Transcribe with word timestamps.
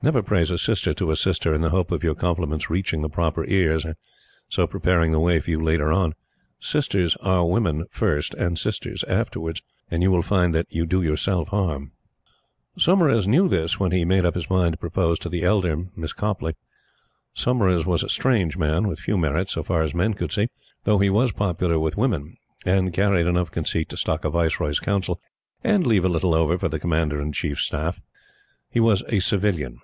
Never 0.00 0.22
praise 0.22 0.52
a 0.52 0.58
sister 0.58 0.94
to 0.94 1.10
a 1.10 1.16
sister, 1.16 1.52
in 1.52 1.60
the 1.60 1.68
hope 1.70 1.90
of 1.90 2.04
your 2.04 2.14
compliments 2.14 2.70
reaching 2.70 3.02
the 3.02 3.08
proper 3.08 3.44
ears, 3.46 3.84
and 3.84 3.96
so 4.48 4.64
preparing 4.64 5.10
the 5.10 5.18
way 5.18 5.40
for 5.40 5.50
you 5.50 5.58
later 5.58 5.90
on. 5.92 6.14
Sisters 6.60 7.16
are 7.16 7.44
women 7.44 7.84
first, 7.90 8.32
and 8.34 8.56
sisters 8.56 9.02
afterwards; 9.08 9.60
and 9.90 10.00
you 10.04 10.12
will 10.12 10.22
find 10.22 10.54
that 10.54 10.68
you 10.70 10.86
do 10.86 11.02
yourself 11.02 11.48
harm. 11.48 11.90
Saumarez 12.78 13.26
knew 13.26 13.48
this 13.48 13.80
when 13.80 13.90
he 13.90 14.04
made 14.04 14.24
up 14.24 14.36
his 14.36 14.48
mind 14.48 14.74
to 14.74 14.78
propose 14.78 15.18
to 15.18 15.28
the 15.28 15.42
elder 15.42 15.88
Miss 15.96 16.12
Copleigh. 16.12 16.54
Saumarez 17.34 17.84
was 17.84 18.04
a 18.04 18.08
strange 18.08 18.56
man, 18.56 18.86
with 18.86 19.00
few 19.00 19.18
merits, 19.18 19.54
so 19.54 19.64
far 19.64 19.82
as 19.82 19.94
men 19.96 20.14
could 20.14 20.30
see, 20.30 20.46
though 20.84 20.98
he 20.98 21.10
was 21.10 21.32
popular 21.32 21.78
with 21.78 21.96
women, 21.98 22.36
and 22.64 22.94
carried 22.94 23.26
enough 23.26 23.50
conceit 23.50 23.88
to 23.88 23.96
stock 23.96 24.24
a 24.24 24.30
Viceroy's 24.30 24.78
Council 24.78 25.20
and 25.64 25.84
leave 25.88 26.04
a 26.04 26.08
little 26.08 26.34
over 26.34 26.56
for 26.56 26.68
the 26.68 26.78
Commander 26.78 27.20
in 27.20 27.32
Chief's 27.32 27.64
Staff. 27.64 28.00
He 28.70 28.78
was 28.78 29.02
a 29.08 29.18
Civilian. 29.18 29.80